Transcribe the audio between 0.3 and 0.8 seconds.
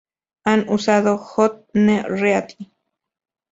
Han